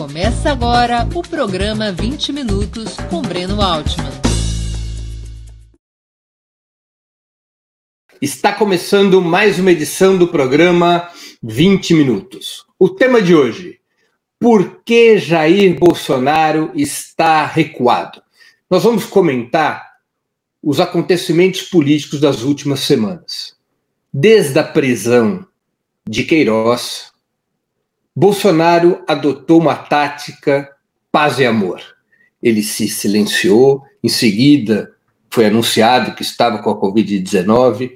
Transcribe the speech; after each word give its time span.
Começa 0.00 0.50
agora 0.50 1.06
o 1.14 1.20
programa 1.20 1.92
20 1.92 2.32
Minutos 2.32 2.96
com 3.10 3.20
Breno 3.20 3.60
Altman. 3.60 4.10
Está 8.18 8.50
começando 8.54 9.20
mais 9.20 9.58
uma 9.58 9.70
edição 9.70 10.16
do 10.16 10.26
programa 10.26 11.06
20 11.42 11.92
Minutos. 11.92 12.64
O 12.78 12.88
tema 12.88 13.20
de 13.20 13.34
hoje: 13.34 13.78
Por 14.38 14.82
que 14.86 15.18
Jair 15.18 15.78
Bolsonaro 15.78 16.72
está 16.74 17.44
recuado? 17.44 18.22
Nós 18.70 18.82
vamos 18.82 19.04
comentar 19.04 19.86
os 20.62 20.80
acontecimentos 20.80 21.60
políticos 21.60 22.18
das 22.18 22.40
últimas 22.40 22.80
semanas. 22.80 23.54
Desde 24.10 24.58
a 24.58 24.64
prisão 24.64 25.46
de 26.08 26.24
Queiroz, 26.24 27.09
Bolsonaro 28.14 29.02
adotou 29.06 29.60
uma 29.60 29.74
tática 29.74 30.68
paz 31.12 31.38
e 31.38 31.46
amor. 31.46 31.80
Ele 32.42 32.62
se 32.62 32.88
silenciou, 32.88 33.82
em 34.02 34.08
seguida 34.08 34.92
foi 35.30 35.46
anunciado 35.46 36.14
que 36.14 36.22
estava 36.22 36.58
com 36.58 36.70
a 36.70 36.80
Covid-19, 36.80 37.92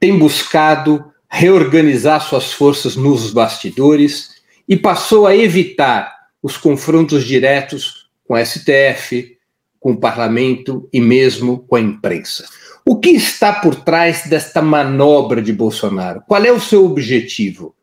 tem 0.00 0.18
buscado 0.18 1.04
reorganizar 1.30 2.20
suas 2.20 2.52
forças 2.52 2.96
nos 2.96 3.32
bastidores 3.32 4.30
e 4.68 4.76
passou 4.76 5.26
a 5.26 5.36
evitar 5.36 6.12
os 6.42 6.56
confrontos 6.56 7.24
diretos 7.24 8.10
com 8.26 8.34
o 8.34 8.44
STF, 8.44 9.38
com 9.78 9.92
o 9.92 9.96
parlamento 9.96 10.88
e 10.92 11.00
mesmo 11.00 11.60
com 11.60 11.76
a 11.76 11.80
imprensa. 11.80 12.46
O 12.84 12.98
que 12.98 13.10
está 13.10 13.52
por 13.52 13.76
trás 13.76 14.24
desta 14.26 14.60
manobra 14.60 15.40
de 15.40 15.52
Bolsonaro? 15.52 16.22
Qual 16.26 16.44
é 16.44 16.50
o 16.50 16.60
seu 16.60 16.84
objetivo? 16.84 17.74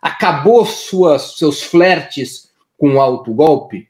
Acabou 0.00 0.64
suas, 0.64 1.36
seus 1.36 1.62
flertes 1.62 2.50
com 2.76 2.94
o 2.94 3.00
autogolpe? 3.00 3.88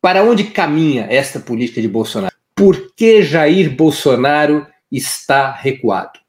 Para 0.00 0.22
onde 0.22 0.44
caminha 0.44 1.06
esta 1.08 1.40
política 1.40 1.80
de 1.80 1.88
Bolsonaro? 1.88 2.34
Por 2.54 2.94
que 2.94 3.22
Jair 3.22 3.74
Bolsonaro 3.74 4.66
está 4.90 5.52
recuado? 5.52 6.20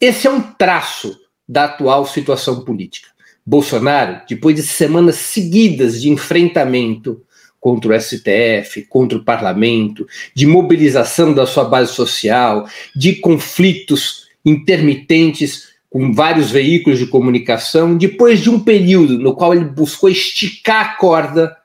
Esse 0.00 0.26
é 0.26 0.30
um 0.30 0.40
traço 0.40 1.18
da 1.48 1.64
atual 1.64 2.06
situação 2.06 2.64
política. 2.64 3.08
Bolsonaro, 3.44 4.20
depois 4.28 4.54
de 4.54 4.62
semanas 4.62 5.16
seguidas 5.16 6.00
de 6.00 6.08
enfrentamento 6.08 7.22
contra 7.58 7.94
o 7.94 8.00
STF, 8.00 8.86
contra 8.88 9.18
o 9.18 9.24
parlamento, 9.24 10.06
de 10.34 10.46
mobilização 10.46 11.34
da 11.34 11.46
sua 11.46 11.64
base 11.64 11.92
social, 11.92 12.66
de 12.94 13.16
conflitos 13.16 14.28
intermitentes 14.44 15.69
com 15.90 16.12
vários 16.12 16.52
veículos 16.52 17.00
de 17.00 17.06
comunicação, 17.06 17.96
depois 17.96 18.40
de 18.40 18.48
um 18.48 18.60
período 18.60 19.18
no 19.18 19.34
qual 19.34 19.52
ele 19.52 19.64
buscou 19.64 20.08
esticar 20.08 20.90
a 20.90 20.94
corda 20.94 21.56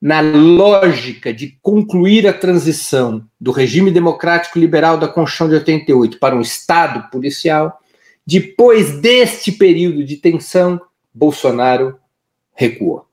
na 0.00 0.20
lógica 0.20 1.32
de 1.32 1.56
concluir 1.62 2.26
a 2.26 2.32
transição 2.32 3.24
do 3.40 3.52
regime 3.52 3.92
democrático 3.92 4.58
liberal 4.58 4.98
da 4.98 5.06
Constituição 5.06 5.48
de 5.48 5.54
88 5.54 6.18
para 6.18 6.34
um 6.34 6.40
Estado 6.40 7.08
policial, 7.08 7.80
depois 8.26 9.00
deste 9.00 9.52
período 9.52 10.04
de 10.04 10.16
tensão, 10.16 10.80
Bolsonaro 11.14 11.96
recuou. 12.52 13.06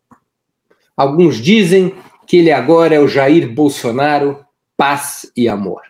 Alguns 0.97 1.39
dizem 1.39 1.93
que 2.25 2.37
ele 2.37 2.51
agora 2.51 2.95
é 2.95 2.99
o 2.99 3.07
Jair 3.07 3.53
Bolsonaro, 3.53 4.43
paz 4.75 5.31
e 5.37 5.47
amor. 5.47 5.81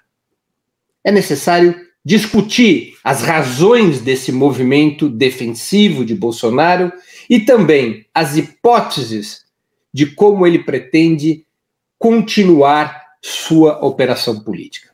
É 1.01 1.11
necessário 1.11 1.88
discutir 2.09 2.97
as 3.03 3.21
razões 3.21 4.01
desse 4.01 4.31
movimento 4.31 5.07
defensivo 5.07 6.03
de 6.03 6.15
Bolsonaro 6.15 6.91
e 7.29 7.39
também 7.39 8.03
as 8.11 8.35
hipóteses 8.35 9.45
de 9.93 10.07
como 10.07 10.47
ele 10.47 10.57
pretende 10.57 11.45
continuar 11.99 12.99
sua 13.21 13.85
operação 13.85 14.39
política. 14.39 14.89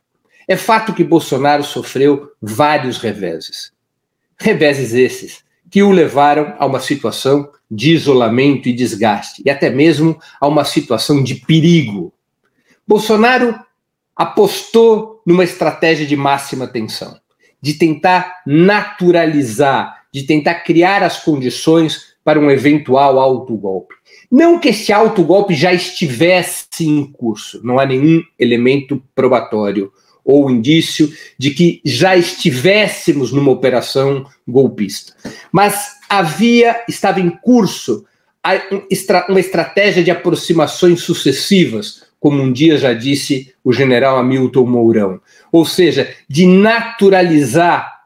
É 0.46 0.58
fato 0.58 0.92
que 0.92 1.02
Bolsonaro 1.02 1.64
sofreu 1.64 2.32
vários 2.38 2.98
reveses. 2.98 3.72
Reveses 4.38 4.92
esses 4.92 5.42
que 5.70 5.82
o 5.82 5.92
levaram 5.92 6.54
a 6.58 6.66
uma 6.66 6.80
situação 6.80 7.50
de 7.70 7.94
isolamento 7.94 8.68
e 8.68 8.74
desgaste, 8.74 9.42
e 9.42 9.48
até 9.48 9.70
mesmo 9.70 10.20
a 10.38 10.46
uma 10.46 10.66
situação 10.66 11.24
de 11.24 11.36
perigo. 11.36 12.12
Bolsonaro 12.86 13.58
apostou 14.14 15.15
numa 15.26 15.42
estratégia 15.42 16.06
de 16.06 16.14
máxima 16.14 16.68
tensão, 16.68 17.18
de 17.60 17.74
tentar 17.74 18.42
naturalizar, 18.46 20.04
de 20.12 20.22
tentar 20.22 20.54
criar 20.60 21.02
as 21.02 21.18
condições 21.24 22.14
para 22.24 22.38
um 22.38 22.50
eventual 22.50 23.18
autogolpe. 23.18 23.94
Não 24.30 24.58
que 24.58 24.68
esse 24.68 24.92
autogolpe 24.92 25.54
já 25.54 25.72
estivesse 25.72 26.84
em 26.86 27.04
curso, 27.04 27.60
não 27.64 27.78
há 27.78 27.84
nenhum 27.86 28.22
elemento 28.38 29.02
probatório 29.14 29.92
ou 30.24 30.50
indício 30.50 31.12
de 31.38 31.50
que 31.50 31.80
já 31.84 32.16
estivéssemos 32.16 33.32
numa 33.32 33.52
operação 33.52 34.26
golpista. 34.46 35.14
Mas 35.52 35.92
havia, 36.08 36.84
estava 36.88 37.20
em 37.20 37.30
curso 37.30 38.04
uma 39.28 39.40
estratégia 39.40 40.02
de 40.02 40.10
aproximações 40.10 41.00
sucessivas 41.00 42.05
como 42.26 42.42
um 42.42 42.52
dia 42.52 42.76
já 42.76 42.92
disse 42.92 43.54
o 43.62 43.72
general 43.72 44.18
Hamilton 44.18 44.66
Mourão, 44.66 45.20
ou 45.52 45.64
seja, 45.64 46.12
de 46.28 46.44
naturalizar 46.44 48.00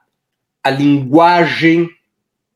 a 0.62 0.68
linguagem 0.68 1.88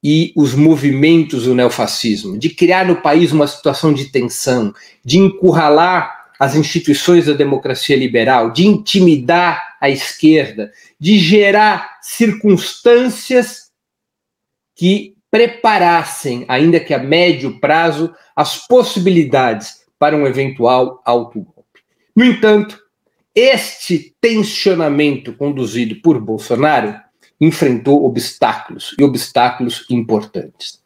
e 0.02 0.30
os 0.36 0.54
movimentos 0.54 1.44
do 1.44 1.54
neofascismo, 1.54 2.38
de 2.38 2.50
criar 2.50 2.84
no 2.84 2.96
país 2.96 3.32
uma 3.32 3.46
situação 3.46 3.94
de 3.94 4.10
tensão, 4.10 4.74
de 5.02 5.16
encurralar 5.16 6.26
as 6.38 6.54
instituições 6.54 7.24
da 7.24 7.32
democracia 7.32 7.96
liberal, 7.96 8.50
de 8.50 8.66
intimidar 8.66 9.78
a 9.80 9.88
esquerda, 9.88 10.70
de 11.00 11.18
gerar 11.18 11.96
circunstâncias 12.02 13.70
que 14.76 15.14
preparassem, 15.30 16.44
ainda 16.46 16.78
que 16.78 16.92
a 16.92 16.98
médio 16.98 17.58
prazo, 17.58 18.14
as 18.36 18.66
possibilidades 18.66 19.82
para 19.98 20.14
um 20.14 20.26
eventual 20.26 21.00
autogolpe. 21.06 21.53
No 22.14 22.24
entanto, 22.24 22.78
este 23.34 24.14
tensionamento 24.20 25.32
conduzido 25.32 25.96
por 25.96 26.20
Bolsonaro 26.20 26.94
enfrentou 27.40 28.04
obstáculos 28.04 28.94
e 28.98 29.02
obstáculos 29.02 29.84
importantes. 29.90 30.80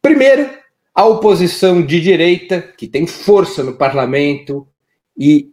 Primeiro, 0.00 0.50
a 0.92 1.06
oposição 1.06 1.80
de 1.80 2.00
direita, 2.00 2.60
que 2.60 2.88
tem 2.88 3.06
força 3.06 3.62
no 3.62 3.74
parlamento 3.74 4.66
e 5.16 5.50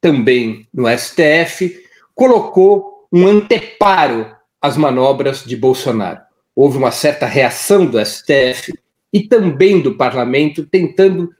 também 0.00 0.68
no 0.72 0.86
STF, 0.86 1.82
colocou 2.14 3.08
um 3.10 3.26
anteparo 3.26 4.36
às 4.60 4.76
manobras 4.76 5.42
de 5.42 5.56
Bolsonaro. 5.56 6.20
Houve 6.54 6.76
uma 6.76 6.90
certa 6.90 7.26
reação 7.26 7.86
do 7.86 7.98
STF 8.04 8.74
e 9.12 9.22
também 9.26 9.80
do 9.80 9.96
parlamento 9.96 10.66
tentando 10.66 11.34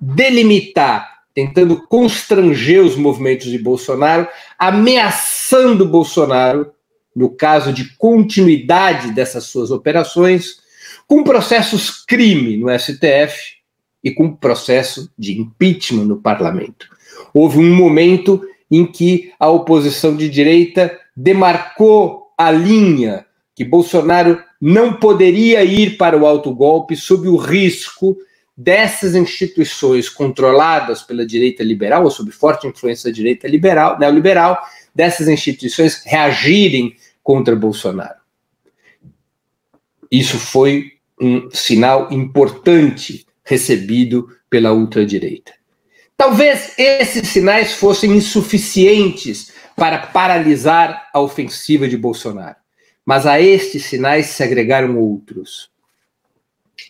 delimitar 0.00 1.15
tentando 1.36 1.86
constranger 1.86 2.82
os 2.82 2.96
movimentos 2.96 3.50
de 3.50 3.58
Bolsonaro, 3.58 4.26
ameaçando 4.58 5.86
Bolsonaro, 5.86 6.72
no 7.14 7.28
caso 7.28 7.74
de 7.74 7.94
continuidade 7.98 9.12
dessas 9.12 9.44
suas 9.44 9.70
operações, 9.70 10.60
com 11.06 11.22
processos 11.22 11.90
crime 11.90 12.56
no 12.56 12.68
STF 12.78 13.56
e 14.02 14.10
com 14.10 14.34
processo 14.34 15.12
de 15.18 15.38
impeachment 15.38 16.04
no 16.04 16.16
parlamento. 16.16 16.88
Houve 17.34 17.58
um 17.58 17.74
momento 17.74 18.42
em 18.70 18.86
que 18.86 19.30
a 19.38 19.50
oposição 19.50 20.16
de 20.16 20.30
direita 20.30 20.98
demarcou 21.14 22.28
a 22.38 22.50
linha 22.50 23.26
que 23.54 23.62
Bolsonaro 23.62 24.42
não 24.58 24.94
poderia 24.94 25.62
ir 25.62 25.98
para 25.98 26.16
o 26.16 26.26
autogolpe 26.26 26.96
sob 26.96 27.28
o 27.28 27.36
risco 27.36 28.16
dessas 28.56 29.14
instituições 29.14 30.08
controladas 30.08 31.02
pela 31.02 31.26
direita 31.26 31.62
liberal, 31.62 32.04
ou 32.04 32.10
sob 32.10 32.30
forte 32.30 32.66
influência 32.66 33.10
da 33.10 33.14
direita 33.14 33.46
liberal, 33.46 33.98
neoliberal, 33.98 34.58
dessas 34.94 35.28
instituições 35.28 36.02
reagirem 36.04 36.96
contra 37.22 37.54
Bolsonaro. 37.54 38.20
Isso 40.10 40.38
foi 40.38 40.92
um 41.20 41.50
sinal 41.50 42.10
importante 42.12 43.26
recebido 43.44 44.28
pela 44.48 44.72
ultradireita. 44.72 45.52
Talvez 46.16 46.72
esses 46.78 47.28
sinais 47.28 47.72
fossem 47.74 48.12
insuficientes 48.12 49.52
para 49.76 49.98
paralisar 49.98 51.08
a 51.12 51.20
ofensiva 51.20 51.86
de 51.86 51.96
Bolsonaro, 51.96 52.56
mas 53.04 53.26
a 53.26 53.38
estes 53.38 53.84
sinais 53.84 54.26
se 54.26 54.42
agregaram 54.42 54.98
outros. 54.98 55.70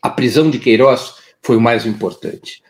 A 0.01 0.09
prisão 0.09 0.49
de 0.49 0.61
Queiroz 0.61 1.15
foi 1.47 1.57
o 1.57 1.61
mais 1.61 1.87
importante. 1.87 2.61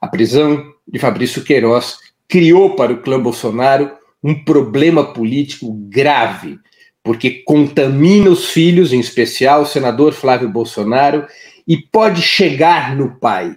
A 0.00 0.08
prisão 0.08 0.72
de 0.86 0.98
Fabrício 0.98 1.44
Queiroz 1.44 1.98
criou 2.26 2.74
para 2.74 2.92
o 2.92 3.00
clã 3.00 3.22
Bolsonaro 3.22 3.92
um 4.20 4.34
problema 4.44 5.12
político 5.12 5.72
grave, 5.88 6.58
porque 7.04 7.44
contamina 7.44 8.28
os 8.28 8.46
filhos, 8.50 8.92
em 8.92 8.98
especial 8.98 9.62
o 9.62 9.66
senador 9.66 10.12
Flávio 10.12 10.48
Bolsonaro, 10.48 11.24
e 11.68 11.76
pode 11.76 12.20
chegar 12.20 12.96
no 12.96 13.16
pai. 13.20 13.56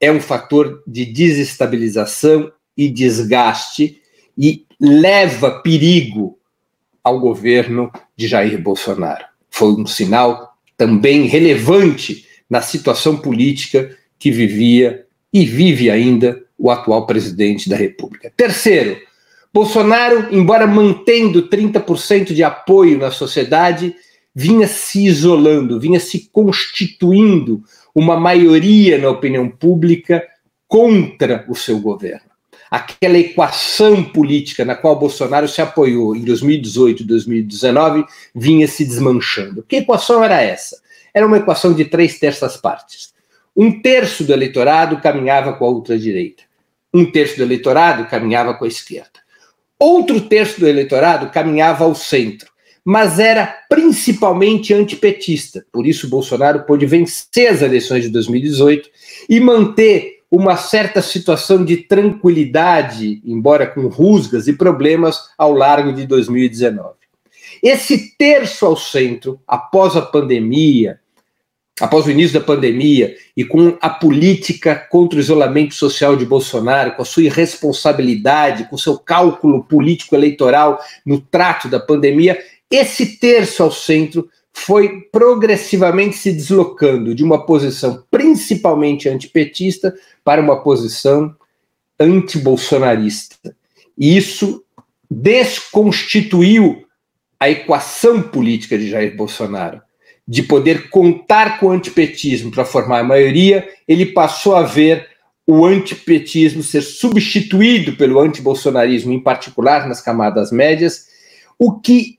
é 0.00 0.10
um 0.10 0.20
fator 0.20 0.82
de 0.86 1.06
desestabilização 1.06 2.52
e 2.76 2.90
desgaste 2.90 4.02
e 4.36 4.66
leva 4.78 5.62
perigo 5.62 6.36
ao 7.02 7.20
governo 7.20 7.92
de 8.16 8.26
Jair 8.26 8.60
Bolsonaro. 8.60 9.24
Foi 9.48 9.68
um 9.68 9.86
sinal 9.86 10.52
também 10.76 11.26
relevante 11.26 12.23
na 12.48 12.60
situação 12.62 13.16
política 13.16 13.96
que 14.18 14.30
vivia 14.30 15.04
e 15.32 15.44
vive 15.44 15.90
ainda 15.90 16.40
o 16.58 16.70
atual 16.70 17.06
presidente 17.06 17.68
da 17.68 17.76
República. 17.76 18.32
Terceiro, 18.36 18.96
Bolsonaro, 19.52 20.34
embora 20.34 20.66
mantendo 20.66 21.48
30% 21.48 22.32
de 22.32 22.42
apoio 22.42 22.98
na 22.98 23.10
sociedade, 23.10 23.94
vinha 24.34 24.66
se 24.66 25.06
isolando, 25.06 25.78
vinha 25.78 26.00
se 26.00 26.28
constituindo 26.32 27.62
uma 27.94 28.18
maioria 28.18 28.98
na 28.98 29.08
opinião 29.10 29.48
pública 29.48 30.24
contra 30.66 31.44
o 31.48 31.54
seu 31.54 31.78
governo. 31.78 32.34
Aquela 32.68 33.16
equação 33.16 34.02
política 34.02 34.64
na 34.64 34.74
qual 34.74 34.98
Bolsonaro 34.98 35.46
se 35.46 35.62
apoiou 35.62 36.16
em 36.16 36.24
2018 36.24 37.04
e 37.04 37.06
2019 37.06 38.04
vinha 38.34 38.66
se 38.66 38.84
desmanchando. 38.84 39.62
Que 39.62 39.76
equação 39.76 40.24
era 40.24 40.42
essa? 40.42 40.82
Era 41.14 41.26
uma 41.26 41.38
equação 41.38 41.72
de 41.72 41.84
três 41.84 42.18
terças 42.18 42.56
partes. 42.56 43.14
Um 43.56 43.80
terço 43.80 44.24
do 44.24 44.32
eleitorado 44.32 45.00
caminhava 45.00 45.52
com 45.52 45.64
a 45.64 45.70
ultradireita. 45.70 46.42
Um 46.92 47.10
terço 47.10 47.36
do 47.36 47.44
eleitorado 47.44 48.06
caminhava 48.06 48.54
com 48.54 48.64
a 48.64 48.68
esquerda. 48.68 49.22
Outro 49.78 50.20
terço 50.22 50.60
do 50.60 50.66
eleitorado 50.68 51.30
caminhava 51.30 51.84
ao 51.84 51.94
centro 51.94 52.52
mas 52.84 53.18
era 53.18 53.46
principalmente 53.68 54.74
antipetista. 54.74 55.64
Por 55.72 55.86
isso, 55.86 56.08
Bolsonaro 56.08 56.64
pôde 56.64 56.84
vencer 56.84 57.48
as 57.48 57.62
eleições 57.62 58.02
de 58.04 58.10
2018 58.10 58.90
e 59.28 59.40
manter 59.40 60.18
uma 60.30 60.56
certa 60.56 61.00
situação 61.00 61.64
de 61.64 61.78
tranquilidade, 61.78 63.22
embora 63.24 63.66
com 63.66 63.86
rusgas 63.86 64.48
e 64.48 64.52
problemas, 64.52 65.30
ao 65.38 65.52
largo 65.52 65.92
de 65.92 66.06
2019. 66.06 66.90
Esse 67.62 68.16
terço 68.18 68.66
ao 68.66 68.76
centro, 68.76 69.40
após 69.46 69.96
a 69.96 70.02
pandemia, 70.02 71.00
após 71.80 72.06
o 72.06 72.10
início 72.10 72.38
da 72.38 72.44
pandemia 72.44 73.16
e 73.36 73.44
com 73.44 73.76
a 73.80 73.90
política 73.90 74.76
contra 74.76 75.18
o 75.18 75.20
isolamento 75.20 75.74
social 75.74 76.16
de 76.16 76.24
Bolsonaro, 76.24 76.92
com 76.92 77.02
a 77.02 77.04
sua 77.04 77.24
irresponsabilidade, 77.24 78.68
com 78.68 78.76
o 78.76 78.78
seu 78.78 78.98
cálculo 78.98 79.64
político 79.64 80.14
eleitoral 80.14 80.80
no 81.04 81.20
trato 81.20 81.68
da 81.68 81.80
pandemia, 81.80 82.38
esse 82.70 83.18
terço 83.18 83.62
ao 83.62 83.72
centro 83.72 84.28
foi 84.52 85.00
progressivamente 85.10 86.16
se 86.16 86.32
deslocando 86.32 87.12
de 87.12 87.24
uma 87.24 87.44
posição 87.44 88.04
principalmente 88.08 89.08
antipetista 89.08 89.92
para 90.22 90.40
uma 90.40 90.62
posição 90.62 91.34
antibolsonarista. 91.98 93.54
E 93.98 94.16
isso 94.16 94.64
desconstituiu 95.10 96.84
a 97.38 97.50
equação 97.50 98.22
política 98.22 98.78
de 98.78 98.88
Jair 98.88 99.16
Bolsonaro. 99.16 99.82
De 100.26 100.42
poder 100.42 100.88
contar 100.88 101.58
com 101.58 101.66
o 101.66 101.70
antipetismo 101.70 102.50
para 102.50 102.64
formar 102.64 103.00
a 103.00 103.04
maioria, 103.04 103.68
ele 103.86 104.06
passou 104.06 104.56
a 104.56 104.62
ver 104.62 105.08
o 105.46 105.64
antipetismo 105.66 106.62
ser 106.62 106.80
substituído 106.80 107.96
pelo 107.96 108.18
antibolsonarismo, 108.18 109.12
em 109.12 109.20
particular 109.20 109.86
nas 109.86 110.00
camadas 110.00 110.50
médias, 110.50 111.08
o 111.58 111.78
que 111.78 112.18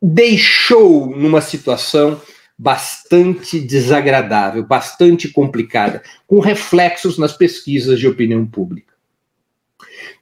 deixou 0.00 1.14
numa 1.14 1.40
situação 1.40 2.20
bastante 2.58 3.60
desagradável, 3.60 4.64
bastante 4.64 5.28
complicada, 5.28 6.02
com 6.26 6.40
reflexos 6.40 7.18
nas 7.18 7.32
pesquisas 7.32 8.00
de 8.00 8.08
opinião 8.08 8.44
pública. 8.46 8.94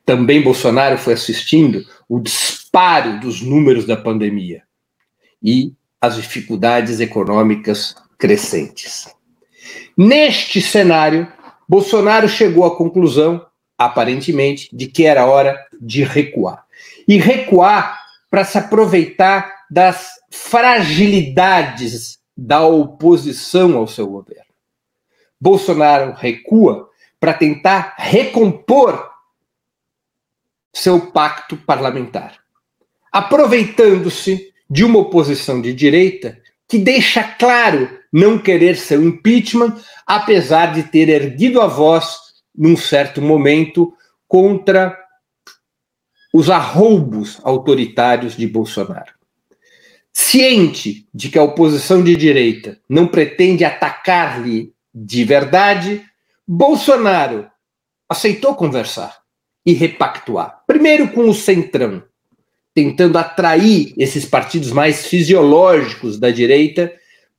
Também 0.04 0.42
Bolsonaro 0.42 0.98
foi 0.98 1.14
assistindo 1.14 1.84
o 2.08 2.20
disparo 2.20 3.20
dos 3.20 3.40
números 3.40 3.86
da 3.86 3.96
pandemia 3.96 4.62
e 5.42 5.72
as 6.00 6.16
dificuldades 6.16 7.00
econômicas 7.00 7.94
crescentes. 8.18 9.14
Neste 9.96 10.60
cenário, 10.60 11.30
Bolsonaro 11.68 12.28
chegou 12.28 12.64
à 12.64 12.76
conclusão, 12.76 13.44
aparentemente, 13.76 14.68
de 14.72 14.86
que 14.86 15.04
era 15.04 15.26
hora 15.26 15.58
de 15.80 16.04
recuar. 16.04 16.64
E 17.08 17.18
recuar 17.18 18.00
para 18.30 18.44
se 18.44 18.58
aproveitar 18.58 19.64
das 19.70 20.10
fragilidades 20.30 22.18
da 22.36 22.64
oposição 22.64 23.76
ao 23.76 23.86
seu 23.86 24.06
governo. 24.06 24.44
Bolsonaro 25.40 26.12
recua 26.12 26.88
para 27.18 27.32
tentar 27.32 27.94
recompor 27.96 29.10
seu 30.72 31.10
pacto 31.10 31.56
parlamentar, 31.56 32.38
aproveitando-se 33.10 34.52
de 34.68 34.84
uma 34.84 34.98
oposição 34.98 35.60
de 35.60 35.72
direita 35.72 36.38
que 36.68 36.78
deixa 36.78 37.22
claro 37.22 37.88
não 38.12 38.38
querer 38.38 38.76
seu 38.76 39.02
impeachment, 39.02 39.76
apesar 40.06 40.72
de 40.72 40.84
ter 40.84 41.08
erguido 41.08 41.60
a 41.60 41.66
voz 41.66 42.16
num 42.54 42.76
certo 42.76 43.20
momento 43.20 43.92
contra 44.26 44.98
os 46.32 46.50
arroubos 46.50 47.38
autoritários 47.42 48.36
de 48.36 48.46
Bolsonaro. 48.46 49.14
Ciente 50.12 51.06
de 51.14 51.28
que 51.28 51.38
a 51.38 51.42
oposição 51.42 52.02
de 52.02 52.16
direita 52.16 52.80
não 52.88 53.06
pretende 53.06 53.64
atacar-lhe 53.64 54.72
de 54.94 55.24
verdade, 55.24 56.02
Bolsonaro 56.48 57.50
aceitou 58.08 58.54
conversar 58.54 59.18
e 59.64 59.72
repactuar. 59.74 60.62
Primeiro 60.66 61.08
com 61.12 61.28
o 61.28 61.34
Centrão, 61.34 62.02
tentando 62.76 63.16
atrair 63.16 63.94
esses 63.96 64.26
partidos 64.26 64.70
mais 64.70 65.06
fisiológicos 65.06 66.20
da 66.20 66.30
direita 66.30 66.92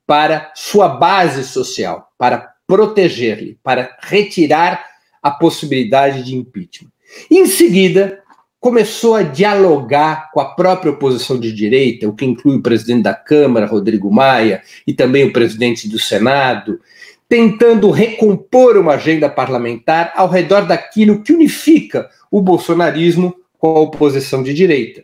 para 0.07 0.51
sua 0.55 0.87
base 0.87 1.43
social, 1.43 2.07
para 2.17 2.55
proteger-lhe, 2.65 3.55
para 3.61 3.95
retirar 4.01 4.83
a 5.21 5.29
possibilidade 5.29 6.23
de 6.23 6.35
impeachment. 6.35 6.89
Em 7.29 7.45
seguida, 7.45 8.19
começou 8.59 9.13
a 9.13 9.21
dialogar 9.21 10.31
com 10.33 10.39
a 10.39 10.55
própria 10.55 10.91
oposição 10.91 11.39
de 11.39 11.53
direita, 11.53 12.09
o 12.09 12.15
que 12.15 12.25
inclui 12.25 12.55
o 12.55 12.63
presidente 12.63 13.03
da 13.03 13.13
Câmara, 13.13 13.67
Rodrigo 13.67 14.11
Maia, 14.11 14.63
e 14.87 14.93
também 14.93 15.23
o 15.23 15.31
presidente 15.31 15.87
do 15.87 15.99
Senado, 15.99 16.79
tentando 17.29 17.91
recompor 17.91 18.75
uma 18.75 18.93
agenda 18.93 19.29
parlamentar 19.29 20.13
ao 20.15 20.27
redor 20.27 20.65
daquilo 20.65 21.21
que 21.21 21.31
unifica 21.31 22.09
o 22.31 22.41
bolsonarismo 22.41 23.35
com 23.59 23.67
a 23.75 23.81
oposição 23.81 24.41
de 24.41 24.51
direita, 24.51 25.03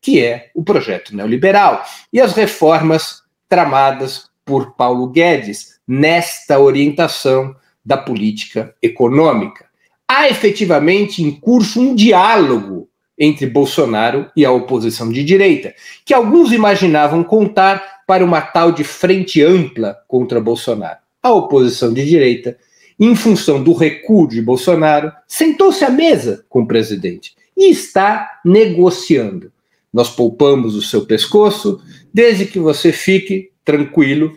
que 0.00 0.22
é 0.22 0.50
o 0.54 0.62
projeto 0.62 1.14
neoliberal 1.14 1.84
e 2.12 2.20
as 2.20 2.32
reformas 2.32 3.22
tramadas 3.48 4.28
por 4.44 4.74
Paulo 4.74 5.08
Guedes 5.08 5.78
nesta 5.86 6.58
orientação 6.58 7.54
da 7.84 7.96
política 7.96 8.74
econômica 8.82 9.68
há 10.08 10.28
efetivamente 10.28 11.22
em 11.22 11.30
curso 11.30 11.80
um 11.80 11.94
diálogo 11.94 12.88
entre 13.18 13.46
Bolsonaro 13.46 14.30
e 14.34 14.44
a 14.44 14.50
oposição 14.50 15.10
de 15.12 15.22
direita, 15.22 15.74
que 16.04 16.14
alguns 16.14 16.52
imaginavam 16.52 17.22
contar 17.22 18.02
para 18.06 18.24
uma 18.24 18.40
tal 18.40 18.72
de 18.72 18.84
frente 18.84 19.42
ampla 19.42 19.98
contra 20.08 20.40
Bolsonaro. 20.40 20.98
A 21.22 21.30
oposição 21.32 21.92
de 21.92 22.06
direita, 22.06 22.56
em 22.98 23.14
função 23.14 23.62
do 23.62 23.72
recuo 23.72 24.26
de 24.26 24.40
Bolsonaro, 24.40 25.12
sentou-se 25.26 25.84
à 25.84 25.90
mesa 25.90 26.44
com 26.48 26.62
o 26.62 26.66
presidente 26.66 27.34
e 27.56 27.70
está 27.70 28.40
negociando. 28.44 29.52
Nós 29.92 30.10
poupamos 30.10 30.74
o 30.74 30.82
seu 30.82 31.06
pescoço, 31.06 31.80
desde 32.12 32.46
que 32.46 32.58
você 32.58 32.92
fique 32.92 33.50
tranquilo 33.64 34.32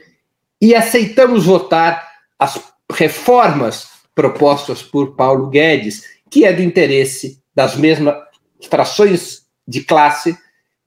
e 0.61 0.75
aceitamos 0.75 1.45
votar 1.45 2.07
as 2.37 2.59
reformas 2.91 3.87
propostas 4.13 4.81
por 4.81 5.15
Paulo 5.15 5.49
Guedes, 5.49 6.03
que 6.29 6.45
é 6.45 6.53
do 6.53 6.61
interesse 6.61 7.41
das 7.55 7.75
mesmas 7.75 8.15
frações 8.69 9.45
de 9.67 9.81
classe 9.81 10.37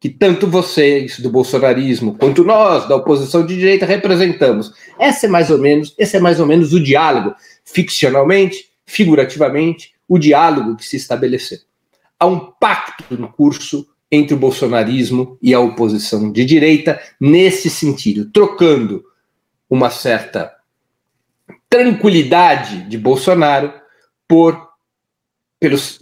que 0.00 0.10
tanto 0.10 0.46
vocês 0.46 1.18
do 1.18 1.30
bolsonarismo 1.30 2.14
quanto 2.18 2.44
nós 2.44 2.86
da 2.86 2.96
oposição 2.96 3.44
de 3.44 3.56
direita 3.56 3.86
representamos. 3.86 4.70
Esse 5.00 5.24
é 5.24 5.28
mais 5.30 5.50
ou 5.50 5.56
menos, 5.56 5.94
esse 5.96 6.16
é 6.16 6.20
mais 6.20 6.38
ou 6.38 6.46
menos 6.46 6.74
o 6.74 6.82
diálogo, 6.82 7.34
ficcionalmente, 7.64 8.68
figurativamente, 8.84 9.94
o 10.06 10.18
diálogo 10.18 10.76
que 10.76 10.84
se 10.84 10.96
estabeleceu. 10.96 11.58
Há 12.20 12.26
um 12.26 12.52
pacto 12.60 13.16
no 13.18 13.32
curso 13.32 13.86
entre 14.14 14.34
o 14.34 14.38
bolsonarismo 14.38 15.38
e 15.42 15.52
a 15.52 15.60
oposição 15.60 16.30
de 16.30 16.44
direita 16.44 17.00
nesse 17.20 17.68
sentido, 17.68 18.30
trocando 18.30 19.04
uma 19.68 19.90
certa 19.90 20.52
tranquilidade 21.68 22.82
de 22.88 22.96
Bolsonaro 22.96 23.72
por 24.28 24.64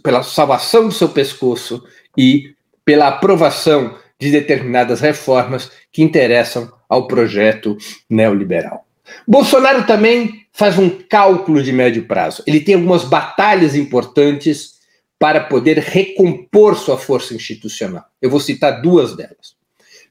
pela 0.02 0.22
salvação 0.24 0.88
do 0.88 0.92
seu 0.92 1.08
pescoço 1.08 1.84
e 2.18 2.54
pela 2.84 3.08
aprovação 3.08 3.96
de 4.18 4.30
determinadas 4.30 5.00
reformas 5.00 5.70
que 5.92 6.02
interessam 6.02 6.72
ao 6.88 7.06
projeto 7.06 7.76
neoliberal. 8.10 8.84
Bolsonaro 9.26 9.86
também 9.86 10.46
faz 10.52 10.78
um 10.78 10.90
cálculo 10.90 11.62
de 11.62 11.72
médio 11.72 12.06
prazo. 12.06 12.42
Ele 12.46 12.60
tem 12.60 12.74
algumas 12.74 13.04
batalhas 13.04 13.74
importantes 13.74 14.81
para 15.22 15.38
poder 15.38 15.78
recompor 15.78 16.76
sua 16.76 16.98
força 16.98 17.32
institucional. 17.32 18.04
Eu 18.20 18.28
vou 18.28 18.40
citar 18.40 18.82
duas 18.82 19.14
delas. 19.14 19.54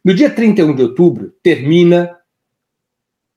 No 0.01 0.13
dia 0.13 0.29
31 0.29 0.73
de 0.73 0.83
outubro, 0.83 1.33
termina 1.43 2.17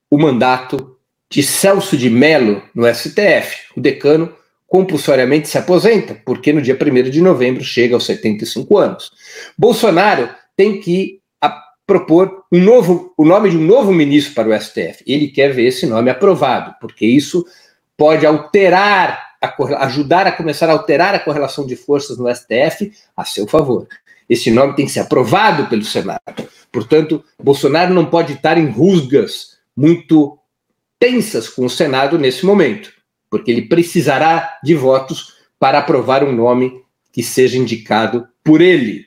o 0.09 0.17
mandato 0.17 0.97
de 1.29 1.43
Celso 1.43 1.97
de 1.97 2.09
Mello 2.09 2.63
no 2.73 2.87
STF. 2.87 3.73
O 3.75 3.81
decano 3.81 4.33
compulsoriamente 4.65 5.49
se 5.49 5.57
aposenta, 5.57 6.15
porque 6.25 6.53
no 6.53 6.61
dia 6.61 6.79
1 6.81 7.09
de 7.09 7.19
novembro 7.19 7.61
chega 7.61 7.93
aos 7.93 8.05
75 8.05 8.77
anos. 8.77 9.11
Bolsonaro 9.57 10.29
tem 10.55 10.79
que 10.79 11.19
propor 11.85 12.45
um 12.53 12.61
novo, 12.61 13.13
o 13.17 13.25
nome 13.25 13.49
de 13.49 13.57
um 13.57 13.65
novo 13.65 13.91
ministro 13.91 14.33
para 14.33 14.47
o 14.47 14.57
STF. 14.57 15.03
Ele 15.05 15.27
quer 15.27 15.51
ver 15.51 15.67
esse 15.67 15.85
nome 15.85 16.09
aprovado, 16.09 16.73
porque 16.79 17.05
isso 17.05 17.45
pode 17.97 18.25
alterar, 18.25 19.34
a, 19.41 19.85
ajudar 19.85 20.27
a 20.27 20.31
começar 20.31 20.69
a 20.69 20.73
alterar 20.73 21.13
a 21.13 21.19
correlação 21.19 21.65
de 21.65 21.75
forças 21.75 22.17
no 22.17 22.33
STF 22.33 22.91
a 23.15 23.25
seu 23.25 23.47
favor. 23.47 23.87
Esse 24.29 24.49
nome 24.49 24.75
tem 24.75 24.85
que 24.85 24.91
ser 24.91 25.01
aprovado 25.01 25.67
pelo 25.67 25.83
Senado. 25.83 26.21
Portanto, 26.71 27.23
Bolsonaro 27.41 27.93
não 27.93 28.05
pode 28.05 28.33
estar 28.33 28.57
em 28.57 28.69
rusgas 28.69 29.57
muito 29.75 30.37
tensas 30.99 31.47
com 31.47 31.65
o 31.65 31.69
Senado 31.69 32.17
nesse 32.17 32.45
momento, 32.45 32.91
porque 33.29 33.51
ele 33.51 33.63
precisará 33.63 34.57
de 34.63 34.73
votos 34.73 35.35
para 35.59 35.79
aprovar 35.79 36.23
um 36.23 36.31
nome 36.31 36.83
que 37.13 37.23
seja 37.23 37.57
indicado 37.57 38.27
por 38.43 38.61
ele. 38.61 39.05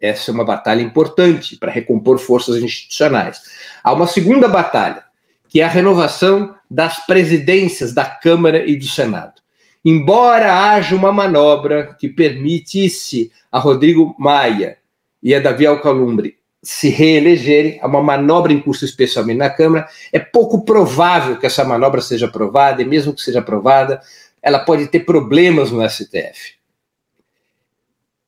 Essa 0.00 0.30
é 0.30 0.34
uma 0.34 0.44
batalha 0.44 0.80
importante 0.80 1.56
para 1.56 1.70
recompor 1.70 2.18
forças 2.18 2.56
institucionais. 2.62 3.40
Há 3.84 3.92
uma 3.92 4.06
segunda 4.06 4.48
batalha, 4.48 5.04
que 5.48 5.60
é 5.60 5.64
a 5.64 5.68
renovação 5.68 6.54
das 6.70 7.04
presidências 7.04 7.92
da 7.92 8.04
Câmara 8.04 8.66
e 8.66 8.74
do 8.74 8.86
Senado. 8.86 9.41
Embora 9.84 10.54
haja 10.54 10.94
uma 10.94 11.12
manobra 11.12 11.96
que 11.98 12.08
permitisse 12.08 13.32
a 13.50 13.58
Rodrigo 13.58 14.14
Maia 14.18 14.78
e 15.22 15.34
a 15.34 15.40
Davi 15.40 15.66
Alcolumbre 15.66 16.36
se 16.62 16.88
reelegerem, 16.88 17.80
há 17.82 17.88
uma 17.88 18.00
manobra 18.00 18.52
em 18.52 18.60
curso 18.60 18.84
especialmente 18.84 19.38
na 19.38 19.50
Câmara, 19.50 19.88
é 20.12 20.20
pouco 20.20 20.64
provável 20.64 21.36
que 21.36 21.46
essa 21.46 21.64
manobra 21.64 22.00
seja 22.00 22.26
aprovada, 22.26 22.80
e 22.80 22.84
mesmo 22.84 23.12
que 23.12 23.20
seja 23.20 23.40
aprovada, 23.40 24.00
ela 24.40 24.60
pode 24.60 24.86
ter 24.86 25.00
problemas 25.00 25.72
no 25.72 25.88
STF. 25.88 26.54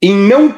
Em 0.02 0.14
não, 0.14 0.52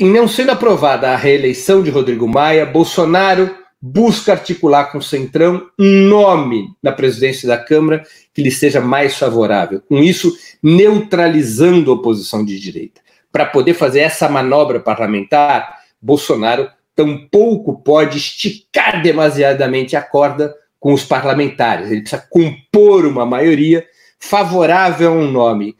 em 0.00 0.10
não 0.10 0.28
sendo 0.28 0.52
aprovada 0.52 1.10
a 1.10 1.16
reeleição 1.16 1.82
de 1.82 1.90
Rodrigo 1.90 2.28
Maia, 2.28 2.64
Bolsonaro 2.64 3.52
busca 3.86 4.32
articular 4.32 4.86
com 4.86 4.98
o 4.98 5.02
Centrão 5.02 5.68
um 5.78 6.08
nome 6.08 6.70
na 6.82 6.90
presidência 6.90 7.46
da 7.46 7.56
Câmara 7.56 8.02
que 8.34 8.42
lhe 8.42 8.50
seja 8.50 8.80
mais 8.80 9.16
favorável, 9.16 9.80
com 9.88 9.98
isso 9.98 10.36
neutralizando 10.62 11.90
a 11.90 11.94
oposição 11.94 12.44
de 12.44 12.58
direita. 12.58 13.00
Para 13.30 13.46
poder 13.46 13.74
fazer 13.74 14.00
essa 14.00 14.28
manobra 14.28 14.80
parlamentar, 14.80 15.78
Bolsonaro 16.02 16.68
tampouco 16.96 17.80
pode 17.80 18.18
esticar 18.18 19.02
demasiadamente 19.02 19.94
a 19.94 20.02
corda 20.02 20.54
com 20.80 20.92
os 20.92 21.04
parlamentares. 21.04 21.90
Ele 21.90 22.00
precisa 22.00 22.26
compor 22.28 23.06
uma 23.06 23.24
maioria 23.24 23.86
favorável 24.18 25.12
a 25.12 25.14
um 25.14 25.30
nome 25.30 25.76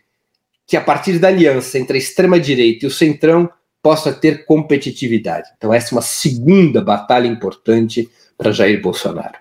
que 0.66 0.76
a 0.76 0.80
partir 0.80 1.18
da 1.18 1.28
aliança 1.28 1.78
entre 1.78 1.96
a 1.96 2.00
extrema-direita 2.00 2.84
e 2.84 2.88
o 2.88 2.90
centrão 2.90 3.50
possa 3.82 4.12
ter 4.12 4.44
competitividade. 4.44 5.48
Então, 5.56 5.72
essa 5.72 5.94
é 5.94 5.96
uma 5.96 6.02
segunda 6.02 6.80
batalha 6.80 7.26
importante 7.26 8.10
para 8.36 8.52
Jair 8.52 8.80
Bolsonaro. 8.80 9.38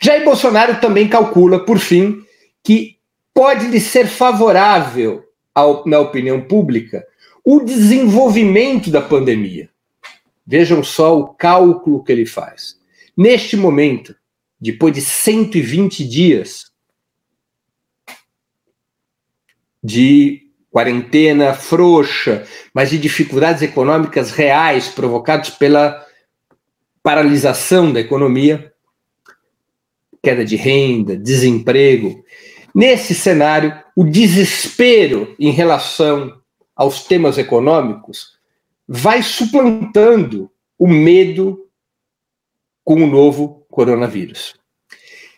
Jair 0.00 0.24
Bolsonaro 0.24 0.80
também 0.80 1.08
calcula, 1.08 1.64
por 1.64 1.78
fim, 1.78 2.24
que 2.62 2.98
pode 3.34 3.66
lhe 3.68 3.80
ser 3.80 4.06
favorável, 4.06 5.24
ao, 5.54 5.86
na 5.86 5.98
opinião 5.98 6.40
pública, 6.40 7.06
o 7.44 7.60
desenvolvimento 7.60 8.90
da 8.90 9.00
pandemia. 9.00 9.68
Vejam 10.46 10.82
só 10.82 11.18
o 11.18 11.28
cálculo 11.28 12.02
que 12.02 12.12
ele 12.12 12.26
faz. 12.26 12.78
Neste 13.16 13.56
momento, 13.56 14.14
depois 14.60 14.92
de 14.92 15.00
120 15.00 16.06
dias 16.06 16.70
de 19.82 20.49
quarentena 20.70 21.52
frouxa, 21.52 22.46
mas 22.72 22.90
de 22.90 22.98
dificuldades 22.98 23.62
econômicas 23.62 24.30
reais 24.30 24.88
provocadas 24.88 25.50
pela 25.50 26.06
paralisação 27.02 27.92
da 27.92 28.00
economia, 28.00 28.72
queda 30.22 30.44
de 30.44 30.56
renda, 30.56 31.16
desemprego. 31.16 32.22
Nesse 32.74 33.14
cenário, 33.14 33.76
o 33.96 34.04
desespero 34.04 35.34
em 35.38 35.50
relação 35.50 36.40
aos 36.76 37.04
temas 37.04 37.36
econômicos 37.36 38.38
vai 38.86 39.22
suplantando 39.22 40.50
o 40.78 40.86
medo 40.86 41.66
com 42.84 43.02
o 43.02 43.06
novo 43.06 43.66
coronavírus. 43.70 44.54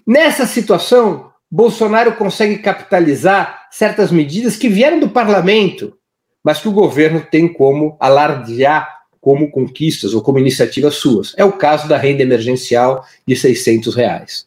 Nessa 0.07 0.47
situação, 0.47 1.33
Bolsonaro 1.51 2.17
consegue 2.17 2.59
capitalizar 2.59 3.62
certas 3.73 4.13
medidas 4.13 4.55
que 4.55 4.69
vieram 4.69 5.01
do 5.01 5.09
parlamento, 5.09 5.97
mas 6.45 6.61
que 6.61 6.69
o 6.69 6.73
governo 6.73 7.27
tem 7.31 7.51
como 7.51 7.97
alardear 7.99 9.01
como 9.19 9.51
conquistas 9.51 10.13
ou 10.13 10.21
como 10.21 10.39
iniciativas 10.39 10.97
suas. 10.97 11.33
É 11.39 11.45
o 11.45 11.53
caso 11.53 11.89
da 11.89 11.97
renda 11.97 12.23
emergencial 12.23 13.05
de 13.27 13.35
600 13.35 13.95
reais. 13.95 14.47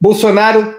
Bolsonaro 0.00 0.74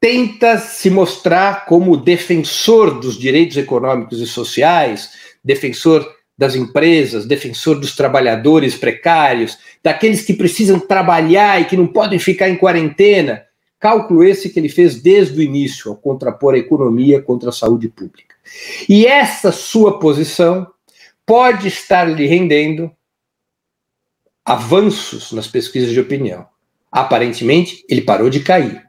tenta 0.00 0.56
se 0.58 0.88
mostrar 0.88 1.66
como 1.66 1.96
defensor 1.96 2.98
dos 2.98 3.18
direitos 3.18 3.56
econômicos 3.56 4.20
e 4.20 4.26
sociais, 4.26 5.10
defensor 5.44 6.08
das 6.36 6.54
empresas, 6.54 7.26
defensor 7.26 7.78
dos 7.78 7.94
trabalhadores 7.96 8.76
precários, 8.76 9.58
daqueles 9.82 10.22
que 10.22 10.32
precisam 10.32 10.78
trabalhar 10.78 11.60
e 11.60 11.64
que 11.64 11.76
não 11.76 11.88
podem 11.88 12.18
ficar 12.18 12.48
em 12.48 12.56
quarentena. 12.56 13.42
Cálculo 13.78 14.24
esse 14.24 14.50
que 14.50 14.58
ele 14.58 14.68
fez 14.68 15.00
desde 15.00 15.38
o 15.38 15.42
início, 15.42 15.90
ao 15.90 15.96
contrapor 15.96 16.54
a 16.54 16.58
economia 16.58 17.22
contra 17.22 17.50
a 17.50 17.52
saúde 17.52 17.88
pública. 17.88 18.34
E 18.88 19.06
essa 19.06 19.52
sua 19.52 19.98
posição 19.98 20.66
pode 21.24 21.68
estar 21.68 22.04
lhe 22.04 22.26
rendendo 22.26 22.90
avanços 24.44 25.30
nas 25.32 25.46
pesquisas 25.46 25.90
de 25.90 26.00
opinião. 26.00 26.46
Aparentemente, 26.90 27.84
ele 27.88 28.00
parou 28.00 28.30
de 28.30 28.40
cair. 28.40 28.82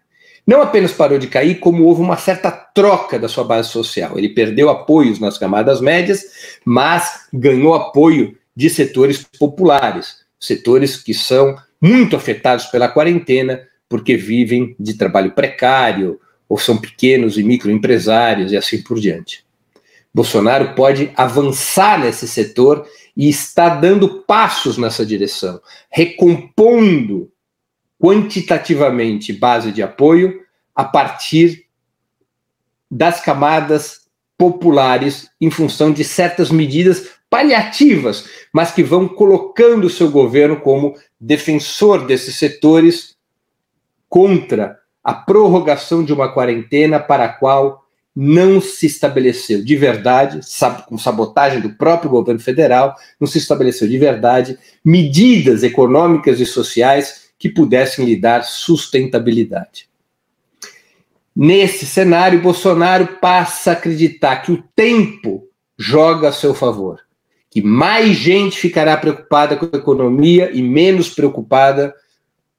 Não 0.48 0.62
apenas 0.62 0.92
parou 0.92 1.20
de 1.20 1.28
cair, 1.28 1.60
como 1.60 1.84
houve 1.84 2.02
uma 2.02 2.18
certa 2.18 2.50
troca 2.50 3.20
da 3.20 3.28
sua 3.28 3.44
base 3.44 3.70
social. 3.70 4.18
Ele 4.18 4.30
perdeu 4.30 4.70
apoios 4.70 5.20
nas 5.20 5.38
camadas 5.38 5.82
médias, 5.82 6.24
mas 6.66 7.28
ganhou 7.32 7.76
apoio 7.76 8.36
de 8.56 8.70
setores 8.70 9.24
populares, 9.38 10.26
setores 10.40 10.98
que 10.98 11.14
são 11.14 11.56
muito 11.80 12.16
afetados 12.16 12.66
pela 12.66 12.88
quarentena, 12.88 13.62
porque 13.90 14.16
vivem 14.16 14.76
de 14.80 14.94
trabalho 14.94 15.32
precário, 15.32 16.22
ou 16.48 16.58
são 16.58 16.78
pequenos 16.78 17.38
e 17.38 17.44
microempresários 17.44 18.52
e 18.52 18.58
assim 18.58 18.82
por 18.82 19.00
diante. 19.00 19.44
Bolsonaro 20.14 20.74
pode 20.74 21.12
avançar 21.16 22.00
nesse 22.00 22.28
setor 22.28 22.88
e 23.16 23.30
está 23.30 23.70
dando 23.70 24.24
passos 24.24 24.78
nessa 24.78 25.06
direção, 25.06 25.62
recompondo 25.90 27.32
quantitativamente 28.00 29.34
base 29.34 29.72
de 29.72 29.84
apoio 29.84 30.42
a 30.74 30.84
partir 30.84 31.66
das 32.90 33.22
camadas 33.22 34.08
populares 34.38 35.30
em 35.40 35.52
função 35.52 35.92
de 35.92 36.04
certas 36.04 36.50
medidas 36.50 37.10
paliativas, 37.30 38.28
mas 38.52 38.72
que 38.72 38.82
vão 38.82 39.08
colocando 39.08 39.86
o 39.86 39.90
seu 39.90 40.10
governo 40.10 40.62
como 40.62 40.96
defensor 41.20 42.08
desses 42.08 42.38
setores 42.38 43.16
contra 44.10 44.78
a 45.04 45.14
prorrogação 45.14 46.04
de 46.04 46.12
uma 46.12 46.34
quarentena 46.34 47.00
para 47.00 47.26
a 47.26 47.30
qual 47.30 47.86
não 48.16 48.60
se 48.60 48.86
estabeleceu 48.86 49.64
de 49.64 49.76
verdade, 49.78 50.42
com 50.88 50.98
sabotagem 50.98 51.62
do 51.62 51.70
próprio 51.70 52.10
governo 52.10 52.42
federal, 52.42 52.96
não 53.20 53.28
se 53.28 53.38
estabeleceu 53.38 53.88
de 53.88 53.98
verdade 53.98 54.58
medidas 54.84 55.64
econômicas 55.64 56.40
e 56.40 56.46
sociais 56.46 57.30
que 57.38 57.48
pudessem 57.48 58.06
lhe 58.06 58.20
dar 58.20 58.44
sustentabilidade. 58.44 59.88
Nesse 61.34 61.86
cenário, 61.86 62.42
Bolsonaro 62.42 63.20
passa 63.22 63.70
a 63.70 63.74
acreditar 63.74 64.38
que 64.38 64.52
o 64.52 64.62
tempo 64.76 65.48
joga 65.78 66.28
a 66.28 66.34
seu 66.34 66.54
favor, 66.54 67.00
que 67.50 67.62
mais 67.62 68.18
gente 68.18 68.60
ficará 68.60 68.98
preocupada 68.98 69.56
com 69.56 69.66
a 69.72 69.78
economia 69.78 70.52
e 70.54 70.62
menos 70.62 71.10
preocupada 71.10 71.96